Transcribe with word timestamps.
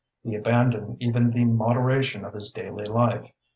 He 0.23 0.33
abandoned 0.33 0.97
even 0.99 1.29
the 1.29 1.45
moderation 1.45 2.25
of 2.25 2.33
his 2.33 2.49
daily 2.49 2.85
life. 2.85 3.31